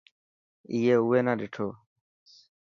[0.71, 1.67] اي اوئي نا ڏٺو.